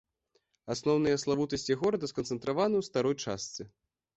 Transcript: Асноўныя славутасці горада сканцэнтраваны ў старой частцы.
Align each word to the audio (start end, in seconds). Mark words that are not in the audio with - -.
Асноўныя 0.73 1.19
славутасці 1.25 1.77
горада 1.83 2.11
сканцэнтраваны 2.13 2.75
ў 2.81 2.89
старой 2.89 3.15
частцы. 3.23 3.61